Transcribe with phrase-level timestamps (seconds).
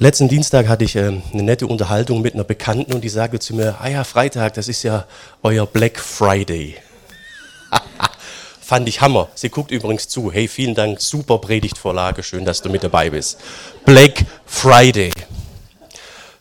[0.00, 3.56] Letzten Dienstag hatte ich äh, eine nette Unterhaltung mit einer Bekannten und die sagte zu
[3.56, 5.06] mir, ah ja, Freitag, das ist ja
[5.42, 6.76] euer Black Friday.
[8.60, 9.28] Fand ich Hammer.
[9.34, 10.30] Sie guckt übrigens zu.
[10.30, 13.38] Hey, vielen Dank, super Predigtvorlage, schön, dass du mit dabei bist.
[13.84, 15.10] Black Friday.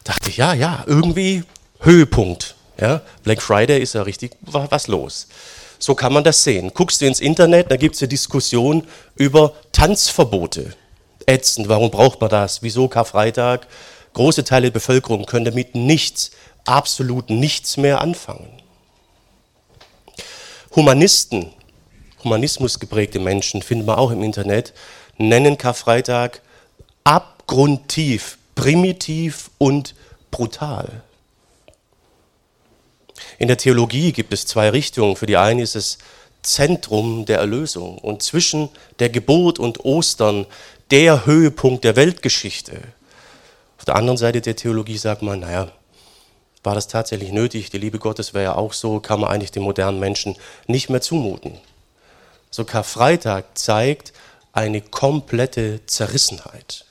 [0.03, 1.43] Dachte ich, ja, ja, irgendwie
[1.79, 2.53] Höhepunkt.
[2.79, 5.27] Ja, Black Friday ist ja richtig was los.
[5.79, 6.71] So kann man das sehen.
[6.75, 8.83] Guckst du ins Internet, da gibt es eine Diskussion
[9.15, 10.75] über Tanzverbote.
[11.27, 12.63] Ätzend, warum braucht man das?
[12.63, 13.67] Wieso Karfreitag?
[14.13, 16.31] Große Teile der Bevölkerung können damit nichts,
[16.65, 18.49] absolut nichts mehr anfangen.
[20.73, 21.51] Humanisten,
[22.23, 24.73] Humanismus geprägte Menschen, finden wir auch im Internet,
[25.17, 26.41] nennen Karfreitag
[27.03, 29.95] abgrundtief, primitiv und
[30.31, 31.01] brutal.
[33.37, 35.17] In der Theologie gibt es zwei Richtungen.
[35.17, 35.97] Für die eine ist es
[36.41, 40.45] Zentrum der Erlösung und zwischen der Geburt und Ostern
[40.91, 42.81] der Höhepunkt der Weltgeschichte.
[43.77, 45.71] Auf der anderen Seite der Theologie sagt man, naja,
[46.63, 47.69] war das tatsächlich nötig?
[47.69, 50.35] Die Liebe Gottes wäre ja auch so, kann man eigentlich den modernen Menschen
[50.67, 51.57] nicht mehr zumuten.
[52.49, 54.13] So Karfreitag zeigt
[54.53, 56.85] eine komplette Zerrissenheit.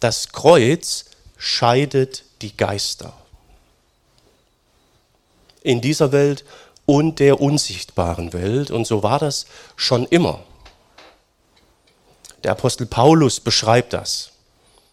[0.00, 3.12] Das Kreuz scheidet die Geister
[5.62, 6.44] in dieser Welt
[6.86, 8.70] und der unsichtbaren Welt.
[8.70, 10.40] Und so war das schon immer.
[12.46, 14.30] Der Apostel Paulus beschreibt das,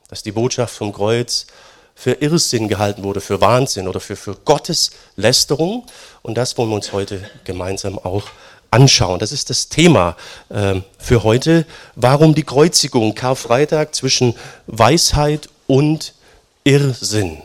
[0.08, 1.46] dass die Botschaft vom Kreuz
[1.94, 5.86] für Irrsinn gehalten wurde, für Wahnsinn oder für, für Gottes Lästerung.
[6.24, 8.24] Und das wollen wir uns heute gemeinsam auch
[8.72, 9.20] anschauen.
[9.20, 10.18] Das ist das Thema
[10.50, 11.68] äh, für heute.
[11.94, 14.34] Warum die Kreuzigung, Karfreitag zwischen
[14.66, 16.16] Weisheit und
[16.64, 17.40] Irrsinn?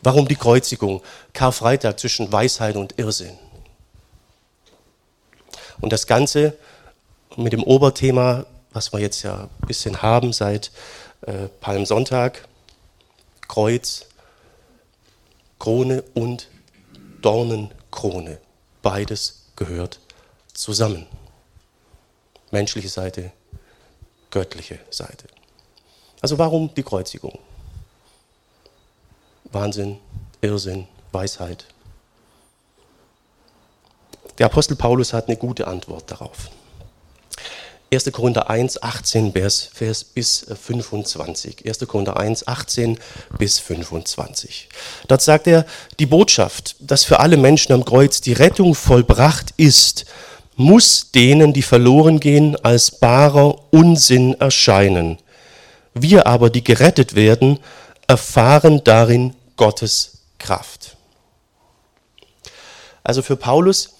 [0.00, 1.02] Warum die Kreuzigung?
[1.32, 3.36] Karfreitag zwischen Weisheit und Irrsinn.
[5.80, 6.56] Und das Ganze
[7.36, 10.70] mit dem Oberthema, was wir jetzt ja ein bisschen haben seit
[11.22, 12.46] äh, Palmsonntag,
[13.48, 14.06] Kreuz,
[15.58, 16.48] Krone und
[17.20, 18.38] Dornenkrone.
[18.82, 20.00] Beides gehört
[20.54, 21.06] zusammen.
[22.50, 23.32] Menschliche Seite,
[24.30, 25.26] göttliche Seite.
[26.20, 27.38] Also warum die Kreuzigung?
[29.44, 29.98] Wahnsinn,
[30.40, 31.66] Irrsinn, Weisheit.
[34.38, 36.50] Der Apostel Paulus hat eine gute Antwort darauf.
[37.92, 38.12] 1.
[38.12, 41.66] Korinther 1, 18 Vers, Vers bis 25.
[41.66, 41.78] 1.
[41.88, 42.98] Korinther 1, 18
[43.36, 44.68] bis 25.
[45.08, 45.66] Dort sagt er,
[45.98, 50.04] die Botschaft, dass für alle Menschen am Kreuz die Rettung vollbracht ist,
[50.54, 55.18] muss denen, die verloren gehen, als barer Unsinn erscheinen.
[55.92, 57.58] Wir aber, die gerettet werden,
[58.06, 60.96] erfahren darin Gottes Kraft.
[63.02, 63.94] Also für Paulus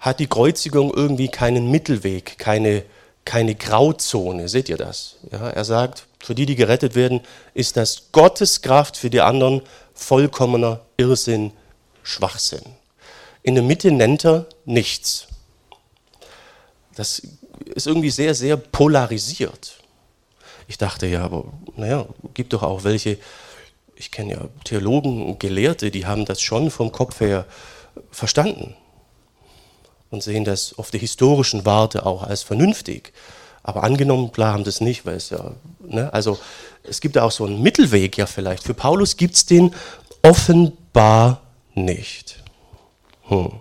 [0.00, 2.84] hat die Kreuzigung irgendwie keinen Mittelweg, keine,
[3.26, 4.48] keine Grauzone.
[4.48, 5.16] Seht ihr das?
[5.30, 7.20] Ja, er sagt, für die, die gerettet werden,
[7.52, 9.60] ist das Gottes Kraft, für die anderen
[9.92, 11.52] vollkommener Irrsinn,
[12.02, 12.62] Schwachsinn.
[13.42, 15.26] In der Mitte nennt er nichts.
[16.94, 17.20] Das
[17.74, 19.78] ist irgendwie sehr, sehr polarisiert.
[20.68, 21.44] Ich dachte ja, aber
[21.76, 23.18] naja, gibt doch auch welche,
[23.96, 27.44] ich kenne ja Theologen und Gelehrte, die haben das schon vom Kopf her
[28.10, 28.74] verstanden
[30.10, 33.12] und sehen das auf der historischen Warte auch als vernünftig.
[33.62, 36.38] Aber angenommen, klar, haben das nicht, weil es ja, ne, also
[36.84, 38.62] es gibt auch so einen Mittelweg ja vielleicht.
[38.62, 39.74] Für Paulus gibt es den
[40.22, 41.42] offenbar
[41.74, 42.42] nicht.
[43.28, 43.60] Hm.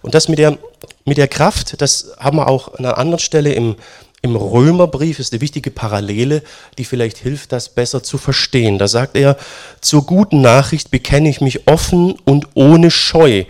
[0.00, 0.56] Und das mit der,
[1.04, 3.76] mit der Kraft, das haben wir auch an einer anderen Stelle im
[4.20, 6.42] im Römerbrief ist eine wichtige Parallele,
[6.76, 8.76] die vielleicht hilft, das besser zu verstehen.
[8.78, 9.36] Da sagt er,
[9.80, 13.44] zur guten Nachricht bekenne ich mich offen und ohne Scheu.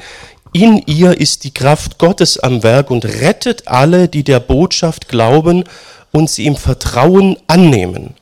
[0.52, 5.64] In ihr ist die Kraft Gottes am Werk und rettet alle, die der Botschaft glauben
[6.10, 8.14] und sie im Vertrauen annehmen.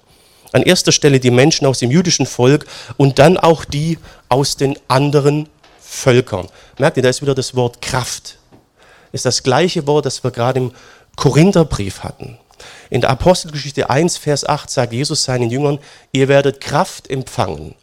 [0.52, 2.66] An erster Stelle die Menschen aus dem jüdischen Volk
[2.96, 3.98] und dann auch die
[4.28, 5.48] aus den anderen
[5.80, 6.48] Völkern.
[6.78, 8.38] Merkt ihr, da ist wieder das Wort Kraft.
[9.12, 10.72] Ist das gleiche Wort, das wir gerade im
[11.14, 12.38] Korintherbrief hatten.
[12.90, 15.78] In der Apostelgeschichte 1, Vers 8 sagt Jesus seinen Jüngern,
[16.12, 17.74] ihr werdet Kraft empfangen,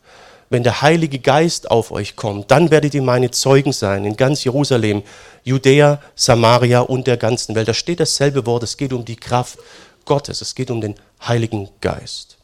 [0.53, 2.51] wenn der Heilige Geist auf euch kommt.
[2.51, 5.01] Dann werdet ihr meine Zeugen sein in ganz Jerusalem,
[5.43, 7.67] Judäa, Samaria und der ganzen Welt.
[7.67, 9.57] Da steht dasselbe Wort, es geht um die Kraft
[10.05, 10.93] Gottes, es geht um den
[11.25, 12.37] Heiligen Geist.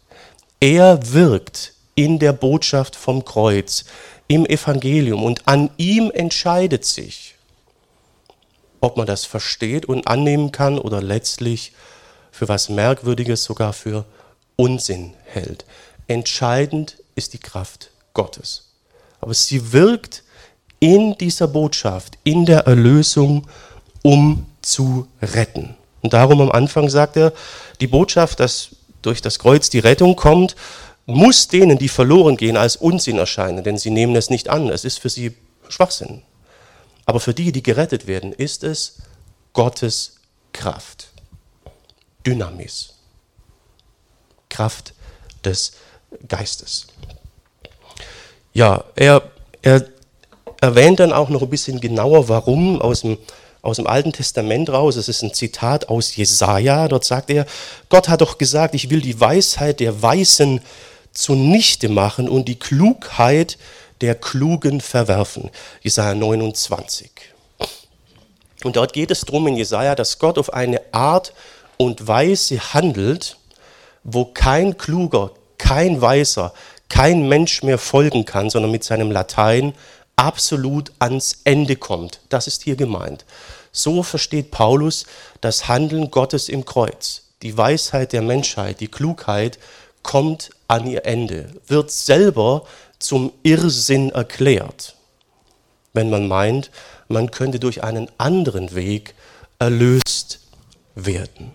[0.59, 3.85] Er wirkt in der Botschaft vom Kreuz,
[4.27, 7.35] im Evangelium und an ihm entscheidet sich,
[8.81, 11.73] ob man das versteht und annehmen kann oder letztlich
[12.31, 14.05] für was Merkwürdiges, sogar für
[14.55, 15.65] Unsinn hält.
[16.07, 18.63] Entscheidend ist die Kraft Gottes.
[19.21, 20.23] Aber sie wirkt
[20.79, 23.47] in dieser Botschaft, in der Erlösung,
[24.01, 25.75] um zu retten.
[26.01, 27.31] Und darum am Anfang sagt er,
[27.79, 30.57] die Botschaft, dass durch das Kreuz die Rettung kommt,
[31.05, 34.67] muss denen, die verloren gehen, als Unsinn erscheinen, denn sie nehmen es nicht an.
[34.69, 35.33] Es ist für sie
[35.69, 36.21] Schwachsinn.
[37.05, 38.97] Aber für die, die gerettet werden, ist es
[39.53, 40.15] Gottes
[40.51, 41.11] Kraft.
[42.25, 42.95] Dynamis.
[44.49, 44.93] Kraft
[45.45, 45.71] des
[46.27, 46.87] Geistes.
[48.59, 49.21] Ja, er,
[49.61, 49.85] er
[50.59, 53.17] erwähnt dann auch noch ein bisschen genauer, warum aus dem,
[53.61, 54.97] aus dem Alten Testament raus.
[54.97, 56.89] Es ist ein Zitat aus Jesaja.
[56.89, 57.45] Dort sagt er:
[57.87, 60.59] Gott hat doch gesagt, ich will die Weisheit der Weisen
[61.13, 63.57] zunichte machen und die Klugheit
[64.01, 65.51] der Klugen verwerfen.
[65.81, 67.09] Jesaja 29.
[68.65, 71.33] Und dort geht es darum in Jesaja, dass Gott auf eine Art
[71.77, 73.37] und Weise handelt,
[74.03, 76.53] wo kein Kluger, kein Weiser,
[76.89, 79.73] kein Mensch mehr folgen kann, sondern mit seinem Latein
[80.15, 82.19] absolut ans Ende kommt.
[82.29, 83.25] Das ist hier gemeint.
[83.71, 85.05] So versteht Paulus
[85.41, 87.23] das Handeln Gottes im Kreuz.
[87.41, 89.59] Die Weisheit der Menschheit, die Klugheit
[90.03, 92.65] kommt an ihr Ende, wird selber
[92.99, 94.95] zum Irrsinn erklärt,
[95.93, 96.69] wenn man meint,
[97.07, 99.15] man könnte durch einen anderen Weg
[99.57, 100.39] erlöst
[100.95, 101.53] werden.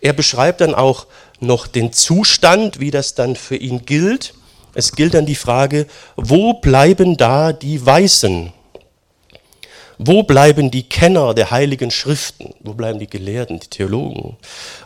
[0.00, 1.06] Er beschreibt dann auch
[1.40, 4.34] noch den Zustand, wie das dann für ihn gilt.
[4.78, 8.52] Es gilt dann die Frage, wo bleiben da die Weißen?
[9.98, 12.54] Wo bleiben die Kenner der heiligen Schriften?
[12.60, 14.36] Wo bleiben die Gelehrten, die Theologen?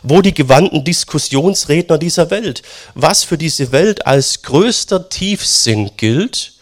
[0.01, 2.63] Wo die gewandten Diskussionsredner dieser Welt?
[2.95, 6.53] Was für diese Welt als größter Tiefsinn gilt,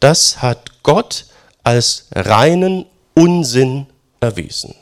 [0.00, 1.26] das hat Gott
[1.62, 3.86] als reinen Unsinn
[4.18, 4.74] erwiesen.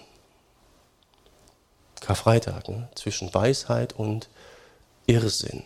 [2.00, 2.88] Karfreitag, ne?
[2.94, 4.28] zwischen Weisheit und
[5.08, 5.64] Irrsinn.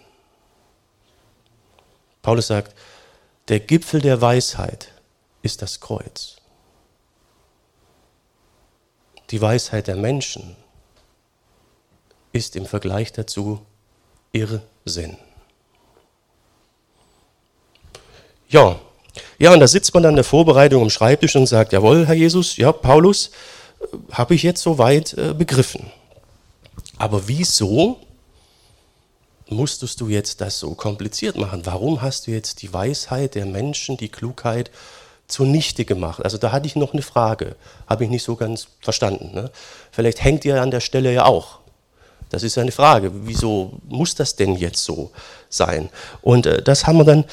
[2.24, 2.74] Paulus sagt,
[3.48, 4.90] der Gipfel der Weisheit
[5.42, 6.38] ist das Kreuz.
[9.30, 10.56] Die Weisheit der Menschen
[12.32, 13.60] ist im Vergleich dazu
[14.32, 15.18] Irrsinn.
[18.48, 18.80] Ja,
[19.38, 22.14] ja, und da sitzt man dann in der Vorbereitung am Schreibtisch und sagt, jawohl, Herr
[22.14, 23.30] Jesus, ja, Paulus,
[23.80, 25.92] äh, habe ich jetzt soweit äh, begriffen.
[26.96, 28.00] Aber wieso
[29.48, 31.66] musstest du jetzt das so kompliziert machen?
[31.66, 34.70] Warum hast du jetzt die Weisheit der Menschen, die Klugheit
[35.28, 36.24] zunichte gemacht?
[36.24, 37.56] Also da hatte ich noch eine Frage,
[37.86, 39.34] habe ich nicht so ganz verstanden.
[39.34, 39.50] Ne?
[39.90, 41.58] Vielleicht hängt ihr an der Stelle ja auch.
[42.30, 43.10] Das ist eine Frage.
[43.12, 45.12] Wieso muss das denn jetzt so
[45.48, 45.90] sein?
[46.22, 47.24] Und äh, das haben wir dann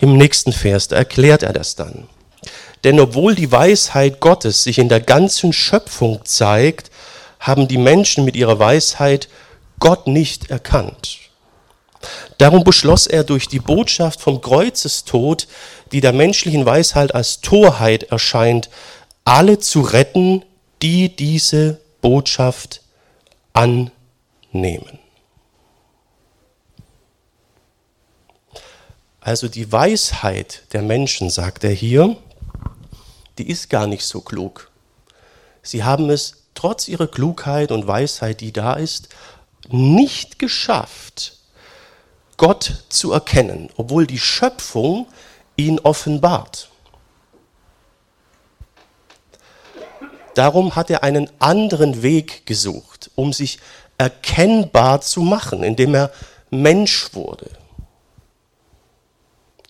[0.00, 2.08] im nächsten Vers, da erklärt er das dann.
[2.84, 6.90] Denn obwohl die Weisheit Gottes sich in der ganzen Schöpfung zeigt,
[7.40, 9.28] haben die Menschen mit ihrer Weisheit
[9.80, 11.18] Gott nicht erkannt.
[12.38, 15.48] Darum beschloss er durch die Botschaft vom Kreuzestod,
[15.92, 18.70] die der menschlichen Weisheit als Torheit erscheint,
[19.24, 20.44] alle zu retten,
[20.82, 22.82] die diese Botschaft
[23.52, 24.98] annehmen.
[29.20, 32.16] Also die Weisheit der Menschen, sagt er hier,
[33.36, 34.70] die ist gar nicht so klug.
[35.62, 39.10] Sie haben es trotz ihrer Klugheit und Weisheit, die da ist,
[39.68, 41.37] nicht geschafft,
[42.38, 45.06] Gott zu erkennen, obwohl die Schöpfung
[45.56, 46.70] ihn offenbart.
[50.34, 53.58] Darum hat er einen anderen Weg gesucht, um sich
[53.98, 56.12] erkennbar zu machen, indem er
[56.50, 57.50] Mensch wurde.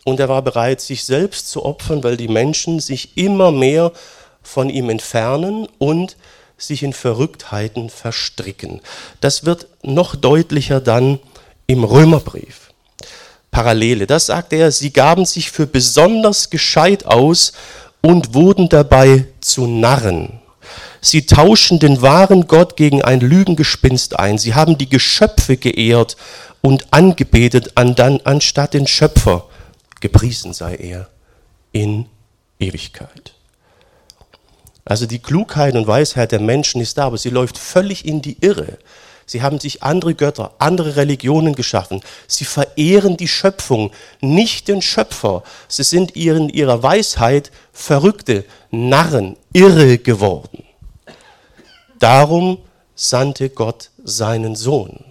[0.05, 3.91] Und er war bereit, sich selbst zu opfern, weil die Menschen sich immer mehr
[4.43, 6.17] von ihm entfernen und
[6.57, 8.81] sich in Verrücktheiten verstricken.
[9.21, 11.19] Das wird noch deutlicher dann
[11.67, 12.68] im Römerbrief.
[13.59, 17.51] Parallele, das sagt er, sie gaben sich für besonders gescheit aus
[17.99, 20.39] und wurden dabei zu Narren.
[21.01, 24.37] Sie tauschen den wahren Gott gegen ein Lügengespinst ein.
[24.37, 26.15] Sie haben die Geschöpfe geehrt
[26.61, 29.49] und angebetet, anstatt den Schöpfer.
[29.99, 31.09] Gepriesen sei er
[31.73, 32.05] in
[32.61, 33.33] Ewigkeit.
[34.85, 38.37] Also die Klugheit und Weisheit der Menschen ist da, aber sie läuft völlig in die
[38.39, 38.77] Irre.
[39.29, 42.01] Sie haben sich andere Götter, andere Religionen geschaffen.
[42.27, 45.43] Sie verehren die Schöpfung, nicht den Schöpfer.
[45.67, 50.63] Sie sind in ihrer Weisheit Verrückte, Narren, irre geworden.
[51.99, 52.57] Darum
[52.95, 55.05] sandte Gott seinen Sohn,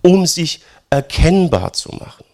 [0.00, 2.24] um sich erkennbar zu machen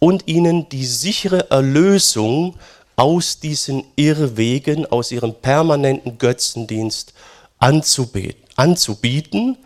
[0.00, 2.56] und ihnen die sichere Erlösung
[2.94, 7.14] aus diesen Irrwegen, aus ihrem permanenten Götzendienst
[7.58, 9.56] anzubieten,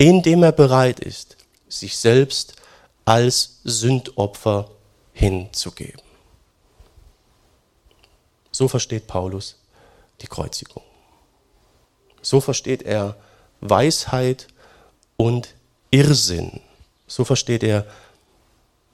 [0.00, 1.36] indem er bereit ist,
[1.68, 2.54] sich selbst
[3.04, 4.70] als Sündopfer
[5.12, 6.00] hinzugeben.
[8.50, 9.58] So versteht Paulus
[10.22, 10.82] die Kreuzigung.
[12.22, 13.14] So versteht er
[13.60, 14.48] Weisheit
[15.18, 15.54] und
[15.90, 16.62] Irrsinn.
[17.06, 17.86] So versteht er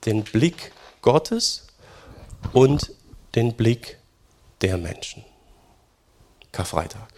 [0.07, 0.73] den Blick
[1.03, 1.69] Gottes
[2.53, 2.91] und
[3.37, 3.99] den Blick
[4.61, 5.25] der Menschen.
[6.51, 7.13] Karfreitag.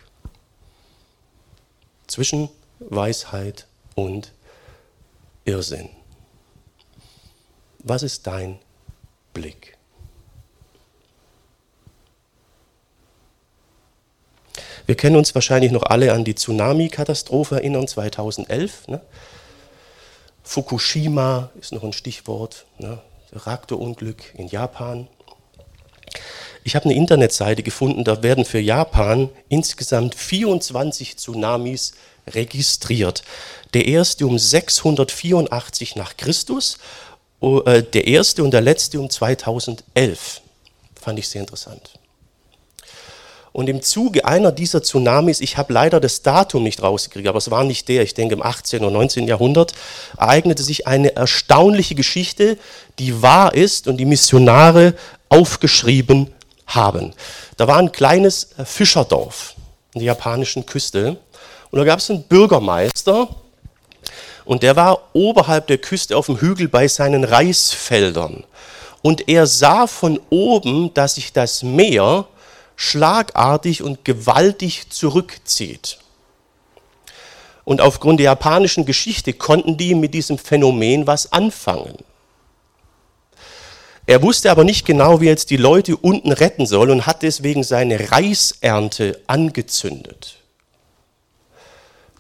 [2.07, 3.67] Zwischen Weisheit
[3.99, 4.33] und
[5.45, 5.88] Irrsinn.
[7.81, 8.59] Was ist dein
[9.35, 9.76] Blick?
[14.87, 18.88] Wir kennen uns wahrscheinlich noch alle an die Tsunami-Katastrophe erinnern, 2011.
[18.88, 19.00] Ne?
[20.43, 23.02] Fukushima ist noch ein Stichwort, ne?
[23.33, 25.07] Reaktorunglück in Japan.
[26.64, 31.93] Ich habe eine Internetseite gefunden, da werden für Japan insgesamt 24 Tsunamis
[32.35, 33.23] registriert.
[33.75, 36.78] Der erste um 684 nach Christus,
[37.40, 40.40] äh, der erste und der letzte um 2011.
[41.00, 41.99] Fand ich sehr interessant.
[43.52, 47.50] Und im Zuge einer dieser Tsunamis, ich habe leider das Datum nicht rausgekriegt, aber es
[47.50, 48.82] war nicht der, ich denke im 18.
[48.82, 49.26] oder 19.
[49.26, 49.73] Jahrhundert,
[50.16, 52.58] ereignete sich eine erstaunliche Geschichte,
[52.99, 54.94] die wahr ist und die Missionare
[55.28, 56.32] aufgeschrieben
[56.66, 57.14] haben.
[57.56, 59.54] Da war ein kleines äh, Fischerdorf
[59.94, 61.16] in der japanischen Küste
[61.70, 63.28] und da gab es einen Bürgermeister
[64.44, 68.44] und der war oberhalb der Küste auf dem Hügel bei seinen Reisfeldern.
[69.02, 72.26] Und er sah von oben, dass sich das Meer
[72.76, 75.98] schlagartig und gewaltig zurückzieht.
[77.64, 81.98] Und aufgrund der japanischen Geschichte konnten die mit diesem Phänomen was anfangen.
[84.06, 87.22] Er wusste aber nicht genau, wie er jetzt die Leute unten retten soll und hat
[87.22, 90.38] deswegen seine Reisernte angezündet.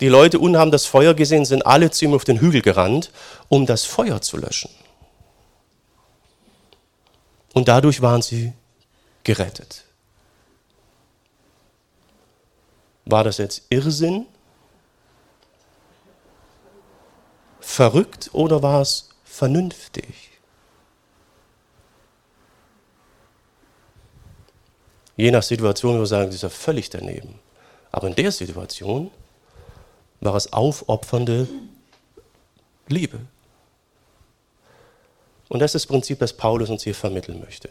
[0.00, 3.10] Die Leute unten haben das Feuer gesehen, sind alle zu ihm auf den Hügel gerannt,
[3.48, 4.70] um das Feuer zu löschen.
[7.52, 8.52] Und dadurch waren sie
[9.24, 9.84] gerettet.
[13.04, 14.26] War das jetzt Irrsinn?
[17.60, 20.30] Verrückt oder war es vernünftig?
[25.16, 27.40] Je nach Situation würde man sagen, das ist ja völlig daneben.
[27.90, 29.10] Aber in der Situation
[30.20, 31.48] war es aufopfernde
[32.88, 33.20] Liebe.
[35.48, 37.70] Und das ist das Prinzip, das Paulus uns hier vermitteln möchte.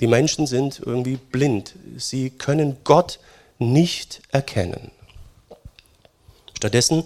[0.00, 1.74] Die Menschen sind irgendwie blind.
[1.96, 3.18] Sie können Gott
[3.58, 4.92] nicht erkennen.
[6.56, 7.04] Stattdessen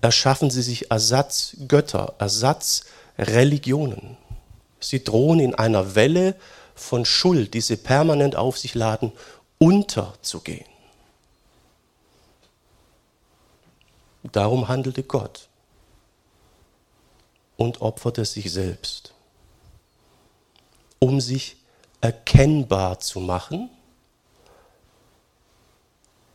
[0.00, 4.16] erschaffen sie sich Ersatzgötter, Ersatzreligionen.
[4.80, 6.34] Sie drohen in einer Welle
[6.74, 9.12] von Schuld, die sie permanent auf sich laden,
[9.58, 10.69] unterzugehen.
[14.22, 15.48] Darum handelte Gott
[17.56, 19.14] und opferte sich selbst,
[20.98, 21.56] um sich
[22.00, 23.70] erkennbar zu machen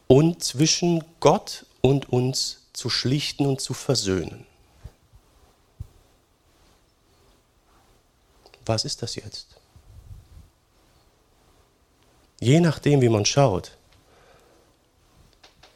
[0.08, 4.46] und zwischen Gott und uns zu schlichten und zu versöhnen.
[8.65, 9.48] Was ist das jetzt?
[12.39, 13.75] Je nachdem, wie man schaut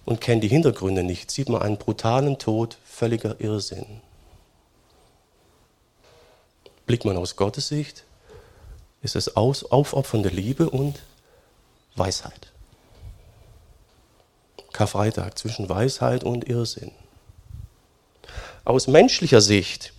[0.09, 4.01] und kennt die Hintergründe nicht, sieht man einen brutalen Tod, völliger Irrsinn.
[6.87, 8.05] Blickt man aus Gottes Sicht,
[9.03, 10.99] ist es aus, aufopfernde Liebe und
[11.95, 12.51] Weisheit.
[14.73, 16.91] Karfreitag zwischen Weisheit und Irrsinn.
[18.65, 19.93] Aus menschlicher Sicht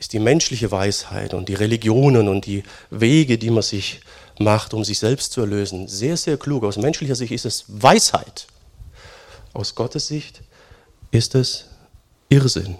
[0.00, 4.00] ist die menschliche Weisheit und die Religionen und die Wege, die man sich
[4.40, 6.64] macht, um sich selbst zu erlösen, sehr, sehr klug.
[6.64, 8.48] Aus menschlicher Sicht ist es Weisheit.
[9.54, 10.42] Aus Gottes Sicht
[11.10, 11.66] ist es
[12.30, 12.78] Irrsinn,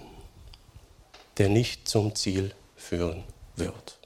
[1.36, 3.24] der nicht zum Ziel führen
[3.56, 3.98] wird.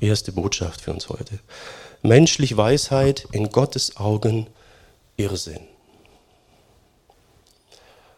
[0.00, 1.40] Erste Botschaft für uns heute.
[2.02, 4.46] Menschlich Weisheit, in Gottes Augen
[5.16, 5.66] Irrsinn.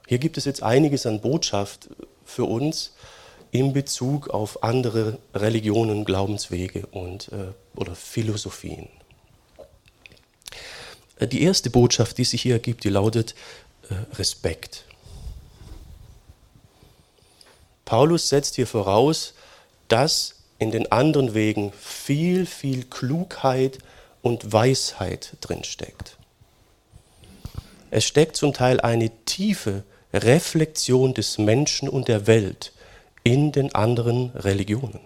[0.06, 1.88] Hier gibt es jetzt einiges an Botschaft
[2.24, 2.94] für uns
[3.50, 8.88] in Bezug auf andere Religionen, Glaubenswege und, äh, oder Philosophien.
[11.16, 13.35] Äh, die erste Botschaft, die sich hier ergibt, die lautet
[13.90, 14.85] äh, Respekt.
[17.85, 19.35] Paulus setzt hier voraus,
[19.88, 23.78] dass in den anderen Wegen viel, viel Klugheit
[24.23, 26.16] und Weisheit drinsteckt.
[27.90, 32.73] Es steckt zum Teil eine tiefe Reflexion des Menschen und der Welt
[33.23, 35.00] in den anderen Religionen.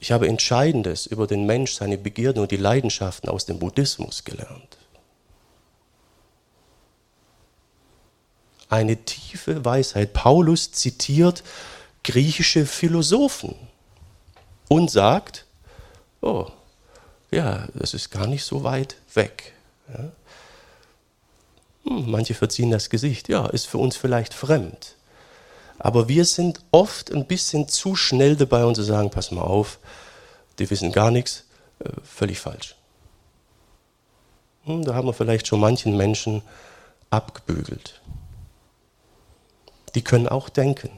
[0.00, 4.76] Ich habe Entscheidendes über den Mensch, seine Begierden und die Leidenschaften aus dem Buddhismus gelernt.
[8.68, 10.12] Eine tiefe Weisheit.
[10.12, 11.42] Paulus zitiert
[12.04, 13.54] griechische Philosophen
[14.68, 15.46] und sagt,
[16.20, 16.46] oh,
[17.30, 19.52] ja, das ist gar nicht so weit weg.
[19.92, 20.10] Ja.
[21.84, 23.28] Hm, manche verziehen das Gesicht.
[23.28, 24.94] Ja, ist für uns vielleicht fremd.
[25.78, 29.78] Aber wir sind oft ein bisschen zu schnell dabei, und zu sagen, pass mal auf,
[30.58, 31.44] die wissen gar nichts,
[31.78, 32.74] äh, völlig falsch.
[34.64, 36.42] Hm, da haben wir vielleicht schon manchen Menschen
[37.10, 38.00] abgebügelt.
[39.94, 40.90] Die können auch denken.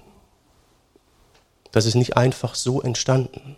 [1.72, 3.56] Das ist nicht einfach so entstanden.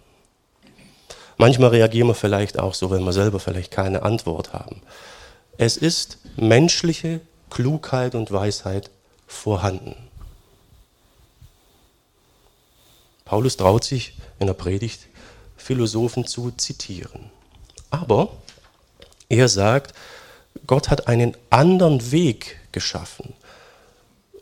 [1.39, 4.83] Manchmal reagieren wir vielleicht auch so, wenn wir selber vielleicht keine Antwort haben.
[5.57, 8.91] Es ist menschliche Klugheit und Weisheit
[9.27, 9.97] vorhanden.
[13.33, 15.07] Paulus traut sich in der Predigt,
[15.57, 17.31] Philosophen zu zitieren.
[17.89, 18.29] Aber
[19.31, 19.95] er sagt,
[20.67, 23.33] Gott hat einen anderen Weg geschaffen,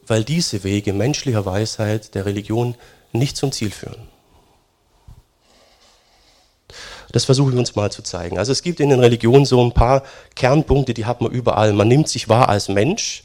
[0.09, 2.75] weil diese Wege menschlicher Weisheit der Religion
[3.13, 4.09] nicht zum Ziel führen.
[7.13, 8.39] Das versuche ich uns mal zu zeigen.
[8.39, 10.03] Also es gibt in den Religionen so ein paar
[10.35, 11.73] Kernpunkte, die hat man überall.
[11.75, 13.23] Man nimmt sich wahr als Mensch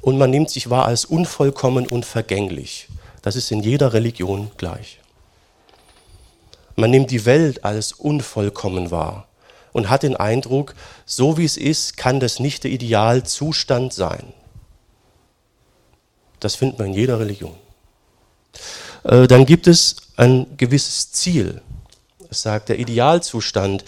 [0.00, 2.88] und man nimmt sich wahr als unvollkommen und vergänglich.
[3.20, 5.01] Das ist in jeder Religion gleich.
[6.76, 9.28] Man nimmt die Welt als unvollkommen wahr
[9.72, 10.74] und hat den Eindruck,
[11.06, 14.32] so wie es ist, kann das nicht der Idealzustand sein.
[16.40, 17.54] Das findet man in jeder Religion.
[19.04, 21.62] Äh, dann gibt es ein gewisses Ziel.
[22.30, 23.84] Es sagt, der Idealzustand,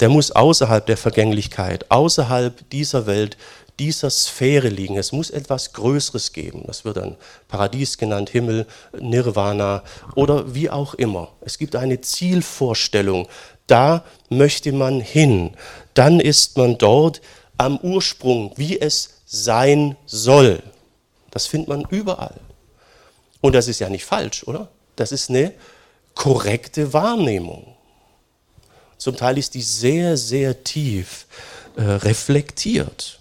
[0.00, 3.36] der muss außerhalb der Vergänglichkeit, außerhalb dieser Welt,
[3.78, 4.96] dieser Sphäre liegen.
[4.96, 6.64] Es muss etwas Größeres geben.
[6.66, 7.16] Das wird dann
[7.48, 8.66] Paradies genannt, Himmel,
[8.98, 9.82] Nirvana
[10.14, 11.32] oder wie auch immer.
[11.40, 13.28] Es gibt eine Zielvorstellung.
[13.66, 15.54] Da möchte man hin.
[15.94, 17.20] Dann ist man dort
[17.56, 20.62] am Ursprung, wie es sein soll.
[21.30, 22.40] Das findet man überall.
[23.40, 24.68] Und das ist ja nicht falsch, oder?
[24.96, 25.52] Das ist eine
[26.14, 27.74] korrekte Wahrnehmung.
[28.96, 31.26] Zum Teil ist die sehr, sehr tief
[31.76, 33.17] äh, reflektiert.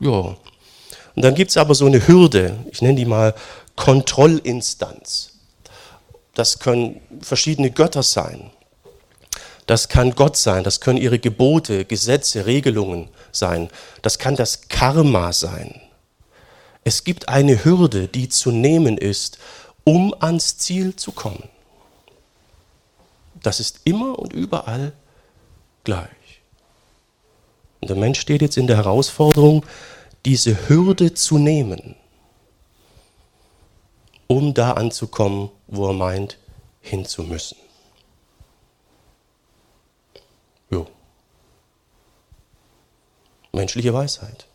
[0.00, 0.10] Ja.
[0.10, 3.34] Und dann gibt es aber so eine Hürde, ich nenne die mal
[3.76, 5.32] Kontrollinstanz.
[6.34, 8.50] Das können verschiedene Götter sein.
[9.66, 13.68] Das kann Gott sein, das können ihre Gebote, Gesetze, Regelungen sein.
[14.00, 15.80] Das kann das Karma sein.
[16.84, 19.38] Es gibt eine Hürde, die zu nehmen ist,
[19.84, 21.48] um ans Ziel zu kommen.
[23.42, 24.92] Das ist immer und überall
[25.84, 26.08] gleich.
[27.80, 29.64] Und der Mensch steht jetzt in der Herausforderung,
[30.24, 31.94] diese Hürde zu nehmen,
[34.26, 36.38] um da anzukommen, wo er meint,
[36.80, 37.58] hinzumüssen.
[40.70, 40.86] Jo.
[43.52, 44.46] Menschliche Weisheit.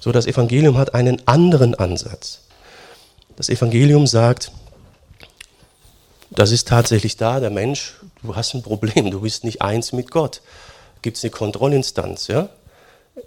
[0.00, 2.42] So, das Evangelium hat einen anderen Ansatz.
[3.36, 4.52] Das Evangelium sagt,
[6.30, 10.10] das ist tatsächlich da, der Mensch, du hast ein Problem, du bist nicht eins mit
[10.10, 10.42] Gott.
[11.04, 12.48] Gibt es eine Kontrollinstanz, ja?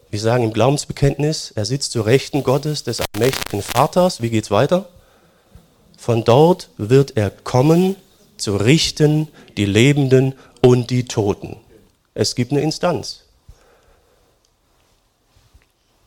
[0.10, 4.20] Wir sagen im Glaubensbekenntnis, er sitzt zur Rechten Gottes, des allmächtigen Vaters.
[4.20, 4.90] Wie geht's weiter?
[5.96, 7.96] Von dort wird er kommen,
[8.38, 11.58] zu richten die Lebenden und die Toten.
[12.16, 13.26] Es gibt eine Instanz.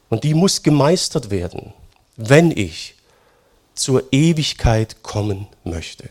[0.09, 1.73] Und die muss gemeistert werden,
[2.17, 2.97] wenn ich
[3.75, 6.11] zur Ewigkeit kommen möchte.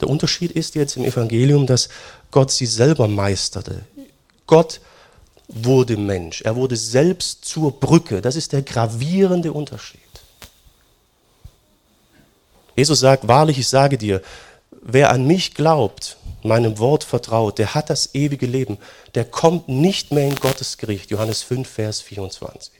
[0.00, 1.88] Der Unterschied ist jetzt im Evangelium, dass
[2.30, 3.84] Gott sie selber meisterte.
[4.46, 4.80] Gott
[5.48, 6.42] wurde Mensch.
[6.42, 8.20] Er wurde selbst zur Brücke.
[8.20, 10.00] Das ist der gravierende Unterschied.
[12.74, 14.22] Jesus sagt, wahrlich, ich sage dir,
[14.82, 18.78] wer an mich glaubt, meinem Wort vertraut, der hat das ewige Leben.
[19.14, 21.10] Der kommt nicht mehr in Gottes Gericht.
[21.10, 22.72] Johannes 5, Vers 24.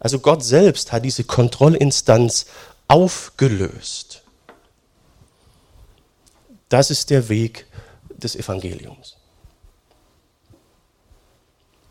[0.00, 2.46] Also Gott selbst hat diese Kontrollinstanz
[2.88, 4.21] aufgelöst.
[6.72, 7.66] Das ist der Weg
[8.16, 9.16] des Evangeliums.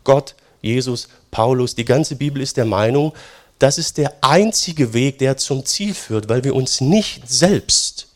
[0.02, 3.12] Gott, Jesus, Paulus, die ganze Bibel ist der Meinung,
[3.60, 8.08] das ist der einzige Weg, der zum Ziel führt, weil wir uns nicht selbst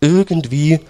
[0.00, 0.80] irgendwie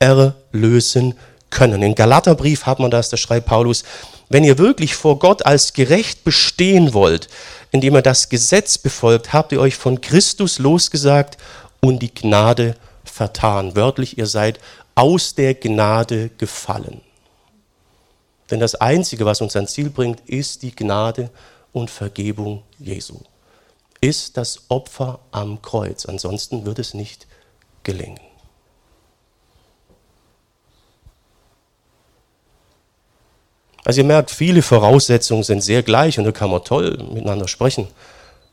[0.00, 1.14] erlösen
[1.48, 1.82] können.
[1.82, 3.84] Im Galaterbrief hat man das, da schreibt Paulus,
[4.30, 7.28] wenn ihr wirklich vor Gott als gerecht bestehen wollt,
[7.70, 11.38] indem ihr das Gesetz befolgt, habt ihr euch von Christus losgesagt
[11.80, 12.74] und die Gnade
[13.16, 13.74] vertan.
[13.74, 14.60] Wörtlich, ihr seid
[14.94, 17.00] aus der Gnade gefallen.
[18.50, 21.30] Denn das Einzige, was uns ans Ziel bringt, ist die Gnade
[21.72, 23.18] und Vergebung Jesu.
[24.00, 26.06] Ist das Opfer am Kreuz.
[26.06, 27.26] Ansonsten wird es nicht
[27.82, 28.20] gelingen.
[33.84, 37.88] Also ihr merkt, viele Voraussetzungen sind sehr gleich und da kann man toll miteinander sprechen.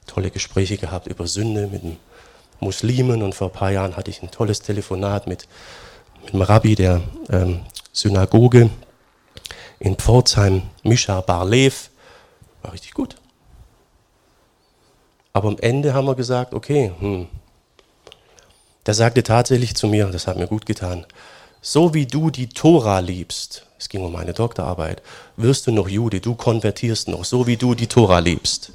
[0.06, 1.98] Tolle Gespräche gehabt über Sünde mit den
[2.64, 5.48] Muslimen und vor ein paar Jahren hatte ich ein tolles Telefonat mit,
[6.24, 8.70] mit dem Rabbi der ähm, Synagoge
[9.80, 11.90] in Pforzheim, Mischa Barlev,
[12.62, 13.16] war richtig gut.
[15.34, 17.28] Aber am Ende haben wir gesagt, okay, hm.
[18.86, 21.06] der sagte tatsächlich zu mir, das hat mir gut getan,
[21.62, 25.02] so wie du die Tora liebst, es ging um meine Doktorarbeit,
[25.38, 28.72] wirst du noch Jude, du konvertierst noch, so wie du die Tora liebst.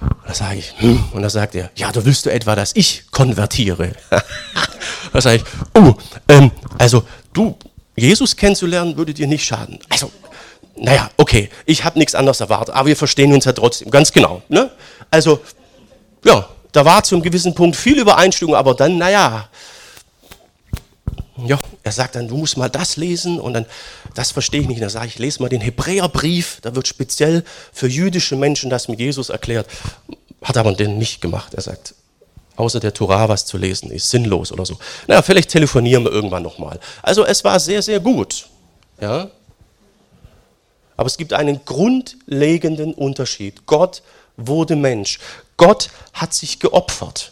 [0.00, 1.04] Und da sage ich, hm.
[1.12, 3.92] und da sagt er, ja, du willst du etwa, dass ich konvertiere?
[5.12, 5.94] da sage ich, oh,
[6.28, 7.56] ähm, also du,
[7.96, 9.78] Jesus kennenzulernen, würde dir nicht schaden.
[9.88, 10.10] Also,
[10.76, 14.42] naja, okay, ich habe nichts anderes erwartet, aber wir verstehen uns ja trotzdem, ganz genau.
[14.48, 14.70] Ne?
[15.10, 15.40] Also,
[16.24, 19.48] ja, da war zu einem gewissen Punkt viel Übereinstimmung, aber dann, naja,
[21.46, 23.66] ja, er sagt dann, du musst mal das lesen und dann,
[24.14, 24.82] das verstehe ich nicht.
[24.82, 28.98] Dann sage ich, lese mal den Hebräerbrief, da wird speziell für jüdische Menschen das mit
[28.98, 29.66] Jesus erklärt.
[30.42, 31.54] Hat aber den nicht gemacht.
[31.54, 31.94] Er sagt,
[32.56, 34.78] außer der Torah was zu lesen ist sinnlos oder so.
[35.06, 36.78] Na, vielleicht telefonieren wir irgendwann nochmal.
[37.02, 38.46] Also es war sehr, sehr gut.
[39.00, 39.30] Ja?
[40.96, 43.66] Aber es gibt einen grundlegenden Unterschied.
[43.66, 44.02] Gott
[44.36, 45.18] wurde Mensch.
[45.56, 47.31] Gott hat sich geopfert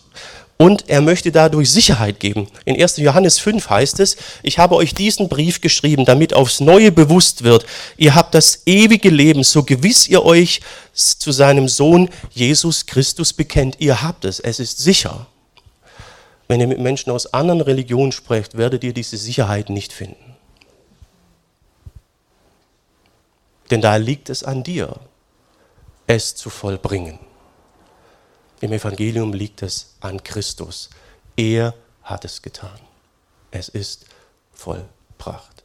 [0.60, 2.46] und er möchte dadurch Sicherheit geben.
[2.66, 2.98] In 1.
[2.98, 7.64] Johannes 5 heißt es, ich habe euch diesen Brief geschrieben, damit aufs Neue bewusst wird,
[7.96, 10.60] ihr habt das ewige Leben, so gewiss ihr euch
[10.92, 13.76] zu seinem Sohn Jesus Christus bekennt.
[13.78, 15.28] Ihr habt es, es ist sicher.
[16.46, 20.36] Wenn ihr mit Menschen aus anderen Religionen sprecht, werdet ihr diese Sicherheit nicht finden.
[23.70, 24.96] Denn da liegt es an dir,
[26.06, 27.29] es zu vollbringen.
[28.60, 30.90] Im Evangelium liegt es an Christus.
[31.36, 32.78] Er hat es getan.
[33.50, 34.06] Es ist
[34.52, 35.64] vollbracht.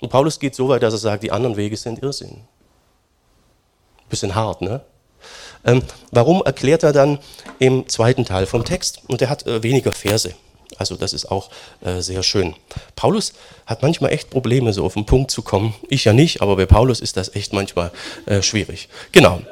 [0.00, 2.42] Und Paulus geht so weit, dass er sagt, die anderen Wege sind Irrsinn.
[4.08, 4.82] Bisschen hart, ne?
[5.64, 7.18] Ähm, warum erklärt er dann
[7.58, 9.02] im zweiten Teil vom Text?
[9.08, 10.34] Und er hat äh, weniger Verse.
[10.78, 11.50] Also das ist auch
[11.82, 12.54] äh, sehr schön.
[12.96, 13.34] Paulus
[13.66, 15.74] hat manchmal echt Probleme, so auf den Punkt zu kommen.
[15.88, 17.90] Ich ja nicht, aber bei Paulus ist das echt manchmal
[18.26, 18.88] äh, schwierig.
[19.12, 19.42] Genau.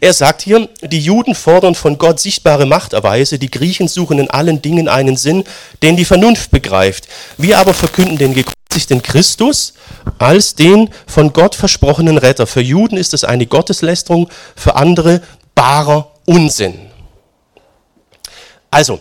[0.00, 4.62] Er sagt hier, die Juden fordern von Gott sichtbare Machterweise, die Griechen suchen in allen
[4.62, 5.44] Dingen einen Sinn,
[5.82, 7.08] den die Vernunft begreift.
[7.38, 9.74] Wir aber verkünden den gekreuzigten Christus
[10.18, 12.46] als den von Gott versprochenen Retter.
[12.46, 15.22] Für Juden ist es eine Gotteslästerung, für andere
[15.54, 16.78] barer Unsinn.
[18.70, 19.00] Also,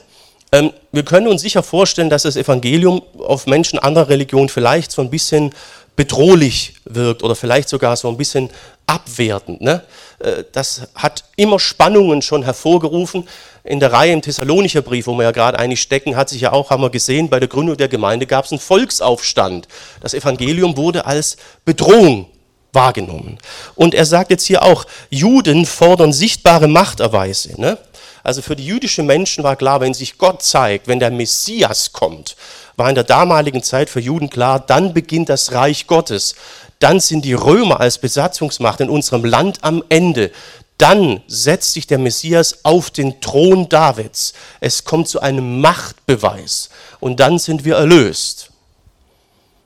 [0.52, 5.02] ähm, wir können uns sicher vorstellen, dass das Evangelium auf Menschen anderer Religion vielleicht so
[5.02, 5.54] ein bisschen
[5.96, 8.50] bedrohlich wirkt oder vielleicht sogar so ein bisschen
[8.86, 9.62] abwertend.
[9.62, 9.84] Ne?
[10.24, 13.28] Äh, das hat immer Spannungen schon hervorgerufen.
[13.64, 16.52] In der Reihe im Thessalonicher Brief, wo wir ja gerade eigentlich stecken, hat sich ja
[16.52, 19.68] auch, haben wir gesehen, bei der Gründung der Gemeinde gab es einen Volksaufstand.
[20.02, 22.28] Das Evangelium wurde als Bedrohung
[22.74, 23.38] wahrgenommen.
[23.76, 27.60] Und er sagt jetzt hier auch, Juden fordern sichtbare Machterweise.
[27.60, 27.78] Ne?
[28.24, 32.36] Also für die jüdischen Menschen war klar, wenn sich Gott zeigt, wenn der Messias kommt,
[32.78, 36.36] war in der damaligen Zeit für Juden klar, dann beginnt das Reich Gottes.
[36.82, 40.32] Dann sind die Römer als Besatzungsmacht in unserem Land am Ende.
[40.80, 44.34] Dann setzt sich der Messias auf den Thron Davids.
[44.62, 46.72] Es kommt zu einem Machtbeweis.
[47.00, 48.50] Und dann sind wir erlöst.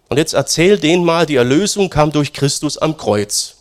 [0.09, 3.55] Und jetzt erzähl denen mal, die Erlösung kam durch Christus am Kreuz.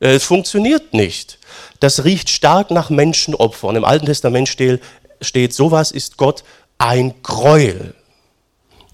[0.00, 1.38] Es funktioniert nicht.
[1.80, 3.76] Das riecht stark nach Menschenopfern.
[3.76, 4.82] Im Alten Testament steht,
[5.20, 6.44] steht sowas ist Gott
[6.78, 7.94] ein Gräuel.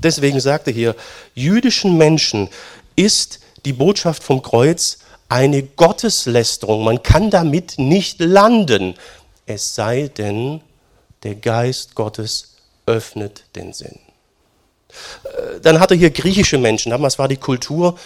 [0.02, 0.96] Deswegen sagt er hier,
[1.34, 2.48] jüdischen Menschen
[2.96, 6.84] ist die Botschaft vom Kreuz eine Gotteslästerung.
[6.84, 8.94] Man kann damit nicht landen,
[9.46, 10.60] es sei denn,
[11.22, 13.98] der Geist Gottes öffnet den Sinn.
[15.24, 16.90] Äh, dann hat er hier griechische Menschen.
[16.90, 17.98] Damals war die Kultur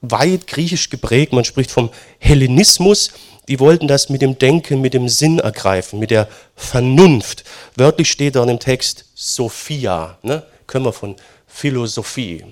[0.00, 1.32] weit griechisch geprägt.
[1.32, 3.10] Man spricht vom Hellenismus.
[3.48, 7.44] Die wollten das mit dem Denken, mit dem Sinn ergreifen, mit der Vernunft.
[7.76, 10.18] Wörtlich steht da in dem Text Sophia.
[10.22, 10.42] Ne?
[10.66, 12.44] Können wir von Philosophie.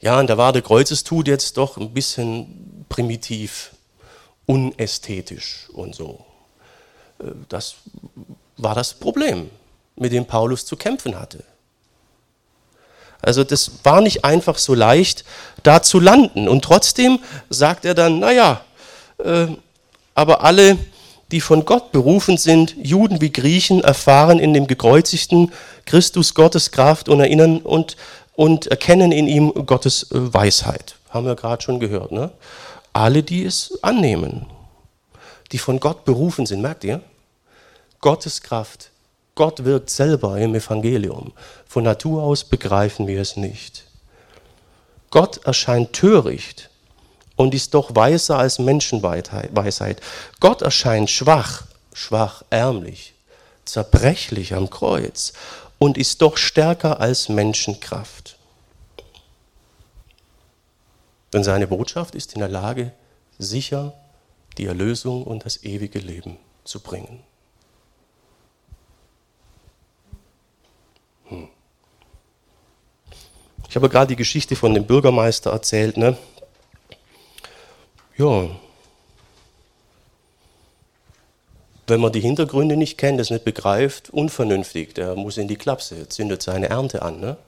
[0.00, 3.72] Ja, und da war der Kreuzestod jetzt doch ein bisschen primitiv,
[4.46, 6.24] unästhetisch und so.
[7.18, 7.76] Äh, das
[8.56, 9.50] war das Problem,
[9.96, 11.44] mit dem Paulus zu kämpfen hatte.
[13.22, 15.24] Also das war nicht einfach so leicht,
[15.62, 16.48] da zu landen.
[16.48, 17.18] Und trotzdem
[17.50, 18.64] sagt er dann, naja,
[19.18, 19.48] äh,
[20.14, 20.78] aber alle,
[21.32, 25.52] die von Gott berufen sind, Juden wie Griechen, erfahren in dem gekreuzigten
[25.86, 27.96] Christus Gottes Kraft und erinnern und,
[28.34, 30.96] und erkennen in ihm Gottes äh, Weisheit.
[31.10, 32.12] Haben wir gerade schon gehört.
[32.12, 32.30] Ne?
[32.92, 34.46] Alle, die es annehmen,
[35.52, 37.00] die von Gott berufen sind, merkt ihr?
[38.00, 38.90] Gottes Kraft
[39.34, 41.32] Gott wirkt selber im Evangelium.
[41.66, 43.84] Von Natur aus begreifen wir es nicht.
[45.10, 46.69] Gott erscheint töricht
[47.40, 50.02] und ist doch weiser als Menschenweisheit.
[50.40, 53.14] Gott erscheint schwach, schwach, ärmlich,
[53.64, 55.32] zerbrechlich am Kreuz
[55.78, 58.36] und ist doch stärker als Menschenkraft.
[61.32, 62.92] Denn seine Botschaft ist in der Lage,
[63.38, 63.94] sicher
[64.58, 67.22] die Erlösung und das ewige Leben zu bringen.
[71.28, 71.48] Hm.
[73.66, 75.96] Ich habe gerade die Geschichte von dem Bürgermeister erzählt.
[75.96, 76.18] Ne?
[78.20, 78.50] Ja,
[81.86, 84.94] wenn man die Hintergründe nicht kennt, das nicht begreift, unvernünftig.
[84.94, 87.18] Der muss in die Klapse, zündet seine Ernte an.
[87.18, 87.38] Ne?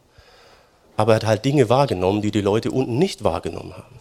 [0.97, 4.01] Aber er hat halt Dinge wahrgenommen, die die Leute unten nicht wahrgenommen haben.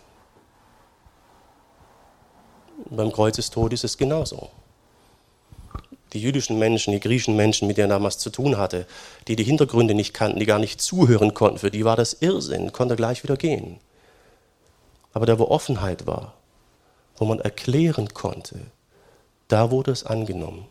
[2.89, 4.49] Beim Kreuzestod ist es genauso.
[6.13, 8.87] Die jüdischen Menschen, die griechischen Menschen, mit denen er damals zu tun hatte,
[9.27, 12.71] die die Hintergründe nicht kannten, die gar nicht zuhören konnten, für die war das Irrsinn,
[12.71, 13.81] konnte gleich wieder gehen.
[15.11, 16.33] Aber da, wo Offenheit war,
[17.17, 18.59] wo man erklären konnte,
[19.47, 20.67] da wurde es angenommen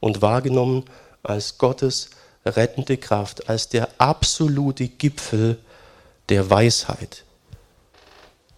[0.00, 0.84] und wahrgenommen
[1.22, 2.10] als Gottes
[2.44, 5.58] rettende Kraft, als der absolute Gipfel
[6.28, 7.24] der Weisheit,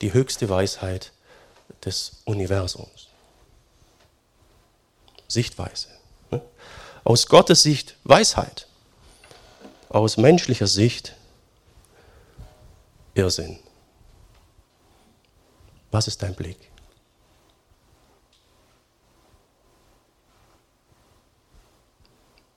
[0.01, 1.13] die höchste Weisheit
[1.85, 3.09] des Universums.
[5.29, 5.89] Sichtweise.
[6.31, 6.41] Ne?
[7.05, 8.67] Aus Gottes Sicht Weisheit,
[9.89, 11.15] aus menschlicher Sicht
[13.15, 13.59] Irrsinn.
[15.95, 16.57] Was ist dein Blick?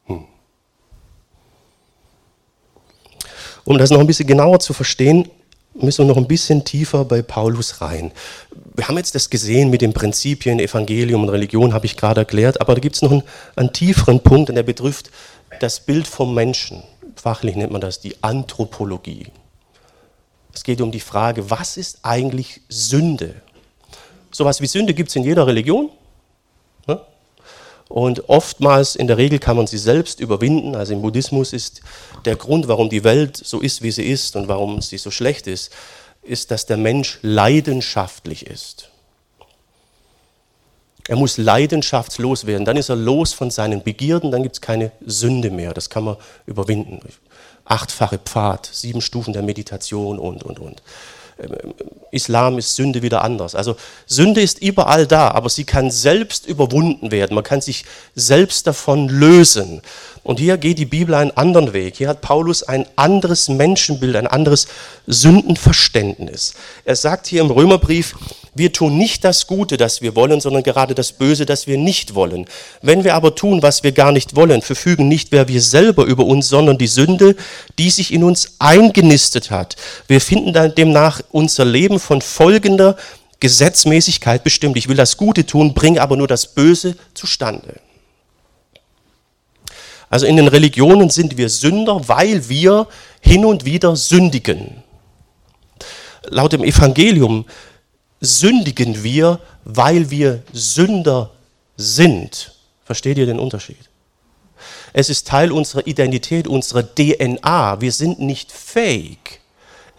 [0.06, 0.26] Hm.
[3.64, 5.30] Um das noch ein bisschen genauer zu verstehen,
[5.76, 8.12] müssen wir noch ein bisschen tiefer bei Paulus rein.
[8.74, 12.60] Wir haben jetzt das gesehen mit den Prinzipien, Evangelium und Religion, habe ich gerade erklärt,
[12.60, 13.24] aber da gibt es noch einen,
[13.56, 15.12] einen tieferen Punkt, und der betrifft
[15.60, 16.82] das Bild vom Menschen.
[17.16, 19.28] Fachlich nennt man das die Anthropologie.
[20.58, 23.36] Es geht um die Frage, was ist eigentlich Sünde?
[24.32, 25.92] Sowas wie Sünde gibt es in jeder Religion.
[26.88, 27.00] Ne?
[27.90, 30.76] Und oftmals, in der Regel kann man sie selbst überwinden.
[30.76, 31.82] Also im Buddhismus ist
[32.26, 35.46] der Grund, warum die Welt so ist, wie sie ist und warum sie so schlecht
[35.46, 35.72] ist,
[36.24, 38.90] ist, dass der Mensch leidenschaftlich ist.
[41.08, 42.66] Er muss leidenschaftslos werden.
[42.66, 45.76] Dann ist er los von seinen Begierden, dann gibt es keine Sünde mehr.
[45.76, 46.18] Das kann man
[46.48, 47.00] überwinden.
[47.68, 50.82] Achtfache Pfad, sieben Stufen der Meditation und, und, und.
[52.12, 53.54] Islam ist Sünde wieder anders.
[53.54, 53.76] Also
[54.08, 57.36] Sünde ist überall da, aber sie kann selbst überwunden werden.
[57.36, 59.82] Man kann sich selbst davon lösen.
[60.24, 61.98] Und hier geht die Bibel einen anderen Weg.
[61.98, 64.68] Hier hat Paulus ein anderes Menschenbild, ein anderes
[65.06, 66.54] Sündenverständnis.
[66.86, 68.16] Er sagt hier im Römerbrief,
[68.58, 72.16] wir tun nicht das Gute, das wir wollen, sondern gerade das Böse, das wir nicht
[72.16, 72.46] wollen.
[72.82, 76.26] Wenn wir aber tun, was wir gar nicht wollen, verfügen nicht wer wir selber über
[76.26, 77.36] uns, sondern die Sünde,
[77.78, 79.76] die sich in uns eingenistet hat.
[80.08, 82.98] Wir finden dann demnach unser Leben von folgender
[83.40, 84.78] Gesetzmäßigkeit bestimmt.
[84.78, 87.80] Ich will das Gute tun, bringe aber nur das Böse zustande.
[90.10, 92.88] Also in den Religionen sind wir Sünder, weil wir
[93.20, 94.84] hin und wieder sündigen.
[96.30, 97.46] Laut dem Evangelium
[98.22, 101.32] sündigen wir, weil wir Sünder
[101.76, 102.54] sind.
[102.84, 103.90] Versteht ihr den Unterschied?
[104.94, 107.82] Es ist Teil unserer Identität, unserer DNA.
[107.82, 109.42] Wir sind nicht fähig,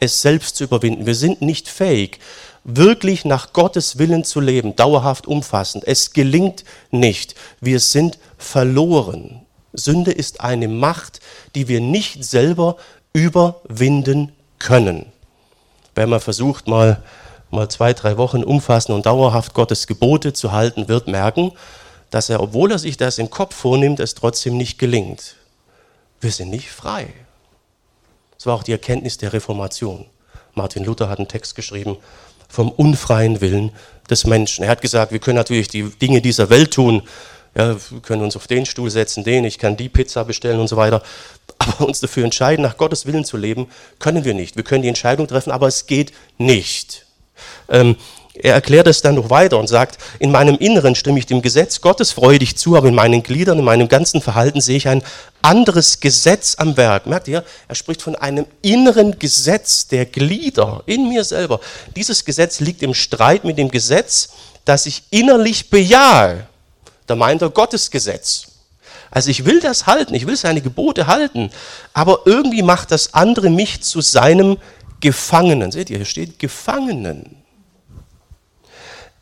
[0.00, 1.07] es selbst zu überwinden.
[1.07, 2.18] Wir sind nicht fähig,
[2.64, 5.85] wirklich nach Gottes Willen zu leben, dauerhaft umfassend.
[5.87, 7.35] Es gelingt nicht.
[7.61, 9.42] Wir sind verloren.
[9.72, 11.20] Sünde ist eine Macht,
[11.54, 12.76] die wir nicht selber
[13.12, 15.07] überwinden können.
[15.94, 17.02] Wenn man versucht, mal
[17.50, 21.52] mal zwei, drei Wochen umfassend und dauerhaft Gottes Gebote zu halten, wird merken,
[22.11, 25.37] dass er, obwohl er sich das im Kopf vornimmt, es trotzdem nicht gelingt.
[26.20, 27.12] Wir sind nicht frei.
[28.37, 30.06] Das war auch die Erkenntnis der Reformation.
[30.54, 31.96] Martin Luther hat einen Text geschrieben
[32.48, 33.72] vom unfreien Willen
[34.08, 34.64] des Menschen.
[34.64, 37.02] Er hat gesagt, wir können natürlich die Dinge dieser Welt tun.
[37.54, 40.68] Ja, wir können uns auf den Stuhl setzen, den, ich kann die Pizza bestellen und
[40.68, 41.02] so weiter.
[41.58, 44.56] Aber uns dafür entscheiden, nach Gottes Willen zu leben, können wir nicht.
[44.56, 47.08] Wir können die Entscheidung treffen, aber es geht nicht.
[47.68, 47.96] Ähm,
[48.40, 51.81] er erklärt es dann noch weiter und sagt, in meinem Inneren stimme ich dem Gesetz
[51.81, 55.03] Gottes freudig zu, aber in meinen Gliedern, in meinem ganzen Verhalten sehe ich ein
[55.42, 57.07] anderes Gesetz am Werk.
[57.07, 57.44] Merkt ihr?
[57.66, 61.61] Er spricht von einem inneren Gesetz der Glieder in mir selber.
[61.96, 64.29] Dieses Gesetz liegt im Streit mit dem Gesetz,
[64.64, 66.46] das ich innerlich bejahe.
[67.07, 68.46] Da meint er Gottes Gesetz.
[69.11, 71.51] Also ich will das halten, ich will seine Gebote halten,
[71.94, 74.59] aber irgendwie macht das andere mich zu seinem
[75.00, 75.70] Gefangenen.
[75.70, 77.37] Seht ihr, hier steht Gefangenen.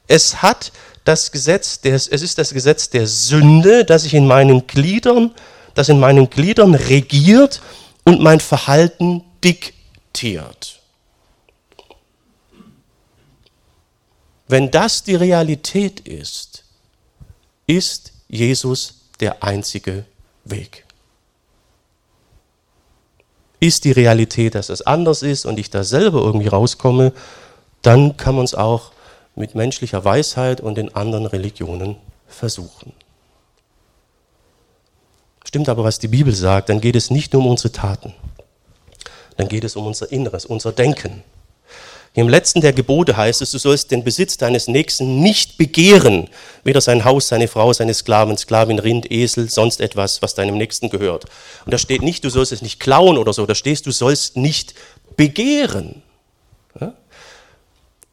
[0.07, 0.73] Es hat
[1.05, 5.35] das Gesetz, der, es ist das Gesetz der Sünde, das sich in meinen Gliedern,
[5.75, 7.61] das in meinen Gliedern regiert
[8.05, 10.81] und mein Verhalten diktiert.
[14.49, 16.65] Wenn das die Realität ist,
[17.67, 20.05] ist Jesus der einzige
[20.45, 20.86] Weg
[23.67, 27.13] ist die Realität, dass es anders ist und ich da selber irgendwie rauskomme,
[27.83, 28.93] dann kann man es auch
[29.35, 32.93] mit menschlicher Weisheit und den anderen Religionen versuchen.
[35.45, 38.15] Stimmt aber, was die Bibel sagt, dann geht es nicht nur um unsere Taten,
[39.37, 41.23] dann geht es um unser Inneres, unser Denken.
[42.17, 46.31] Im letzten der Gebote heißt es, du sollst den Besitz deines Nächsten nicht begehren,
[46.65, 50.89] weder sein Haus, seine Frau, seine Sklaven, Sklavin, Rind, Esel, sonst etwas, was deinem Nächsten
[50.89, 51.27] gehört.
[51.67, 54.39] Und da steht nicht, du sollst es nicht klauen oder so, da stehst, du sollst
[54.39, 54.75] nicht
[55.17, 56.03] begehren.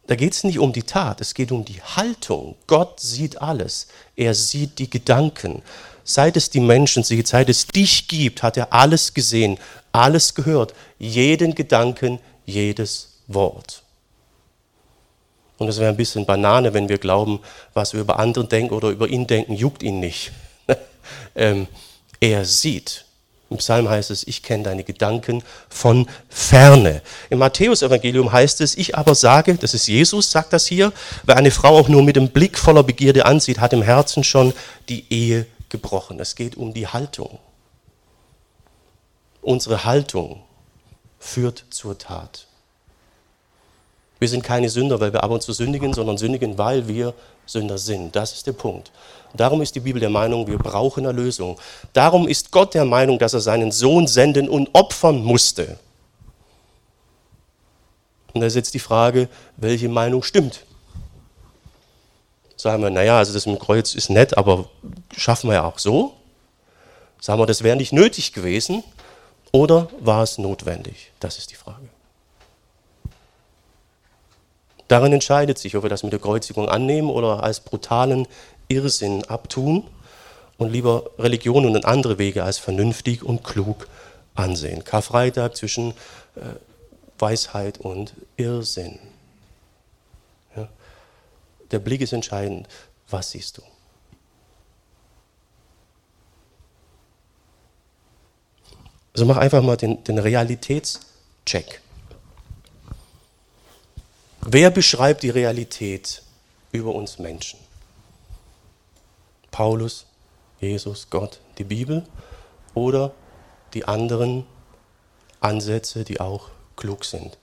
[0.05, 2.55] Da geht es nicht um die Tat, es geht um die Haltung.
[2.67, 3.87] Gott sieht alles,
[4.17, 5.61] er sieht die Gedanken.
[6.03, 9.57] Seit es die Menschen sieht, seit es dich gibt, hat er alles gesehen,
[9.93, 13.82] alles gehört, jeden Gedanken, jedes Wort.
[15.57, 17.39] Und es wäre ein bisschen Banane, wenn wir glauben,
[17.73, 20.31] was wir über andere denken oder über ihn denken, juckt ihn nicht.
[21.35, 21.67] ähm,
[22.19, 23.05] er sieht.
[23.49, 27.03] Im Psalm heißt es, ich kenne deine Gedanken von ferne.
[27.29, 30.91] Im Matthäus-Evangelium heißt es, ich aber sage, das ist Jesus, sagt das hier,
[31.23, 34.53] wer eine Frau auch nur mit dem Blick voller Begierde ansieht, hat im Herzen schon
[34.89, 36.19] die Ehe gebrochen.
[36.19, 37.37] Es geht um die Haltung.
[39.43, 40.41] Unsere Haltung
[41.19, 42.47] führt zur Tat.
[44.23, 47.13] Wir sind keine Sünder, weil wir ab und zu sündigen, sondern sündigen, weil wir
[47.45, 48.15] Sünder sind.
[48.15, 48.89] Das ist der Punkt.
[49.33, 51.59] Darum ist die Bibel der Meinung, wir brauchen Erlösung.
[51.91, 55.77] Darum ist Gott der Meinung, dass er seinen Sohn senden und opfern musste.
[58.33, 60.63] Und da ist jetzt die Frage, welche Meinung stimmt.
[62.55, 64.69] Sagen wir, naja, also das mit dem Kreuz ist nett, aber
[65.17, 66.13] schaffen wir ja auch so.
[67.19, 68.85] Sagen wir, das wäre nicht nötig gewesen
[69.51, 71.11] oder war es notwendig?
[71.19, 71.89] Das ist die Frage.
[74.93, 78.27] Darin entscheidet sich, ob wir das mit der Kreuzigung annehmen oder als brutalen
[78.67, 79.87] Irrsinn abtun
[80.59, 83.87] und lieber Religion und andere Wege als vernünftig und klug
[84.35, 84.83] ansehen.
[84.83, 85.95] Karfreitag zwischen
[86.35, 86.41] äh,
[87.17, 88.99] Weisheit und Irrsinn.
[90.55, 90.69] Ja.
[91.71, 92.67] Der Blick ist entscheidend.
[93.09, 93.63] Was siehst du?
[99.13, 101.81] Also mach einfach mal den, den Realitätscheck.
[104.45, 106.21] Wer beschreibt die Realität
[106.71, 107.59] über uns Menschen?
[109.51, 110.05] Paulus,
[110.59, 112.05] Jesus, Gott, die Bibel
[112.73, 113.13] oder
[113.73, 114.45] die anderen
[115.39, 117.37] Ansätze, die auch klug sind?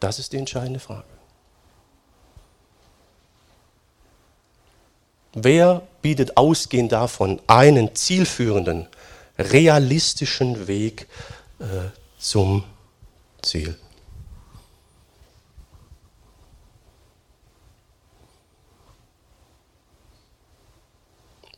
[0.00, 1.04] Das ist die entscheidende Frage.
[5.34, 8.88] Wer bietet ausgehend davon einen zielführenden,
[9.38, 11.06] realistischen Weg
[11.58, 12.64] äh, zum
[13.42, 13.76] Ziel?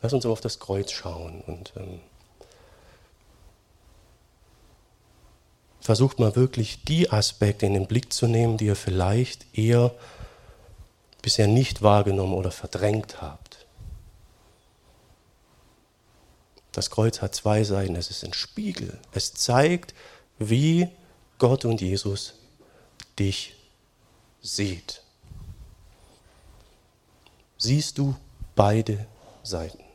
[0.00, 2.00] Lass uns auf das Kreuz schauen und ähm,
[5.80, 9.94] versucht mal wirklich die Aspekte in den Blick zu nehmen, die ihr vielleicht eher
[11.22, 13.66] bisher nicht wahrgenommen oder verdrängt habt.
[16.72, 17.96] Das Kreuz hat zwei Seiten.
[17.96, 19.00] Es ist ein Spiegel.
[19.12, 19.94] Es zeigt,
[20.38, 20.88] wie
[21.38, 22.34] Gott und Jesus
[23.18, 23.56] dich
[24.42, 25.02] sieht.
[27.56, 28.14] Siehst du
[28.54, 29.06] beide
[29.42, 29.87] Seiten?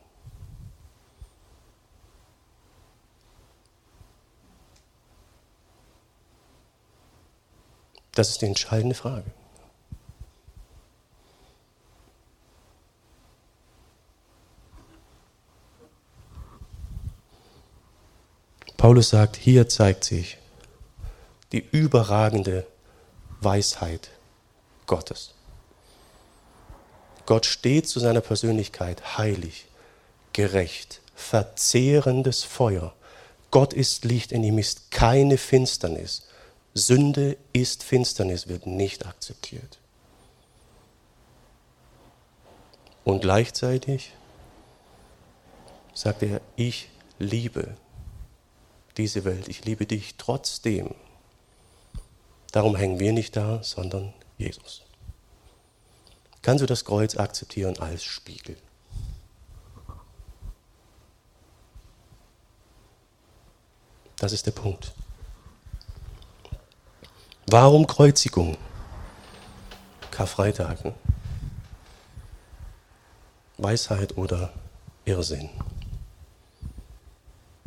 [8.16, 9.26] Das ist die entscheidende Frage.
[18.78, 20.38] Paulus sagt, hier zeigt sich
[21.54, 22.68] die überragende
[23.40, 24.10] Weisheit
[24.88, 25.34] Gottes.
[27.26, 29.68] Gott steht zu seiner Persönlichkeit heilig,
[30.34, 32.94] gerecht, verzehrendes Feuer.
[33.52, 36.28] Gott ist Licht, in ihm ist keine Finsternis.
[36.74, 39.80] Sünde ist Finsternis, wird nicht akzeptiert.
[43.04, 44.14] Und gleichzeitig
[45.94, 47.76] sagt er, ich liebe
[48.98, 50.96] diese Welt, ich liebe dich trotzdem.
[52.52, 54.84] Darum hängen wir nicht da, sondern Jesus.
[56.42, 58.58] Kannst du das Kreuz akzeptieren als Spiegel?
[64.18, 64.94] Das ist der Punkt.
[67.48, 68.58] Warum Kreuzigung?
[70.12, 70.78] Karfreitag.
[73.58, 74.54] Weisheit oder
[75.06, 75.50] Irrsinn?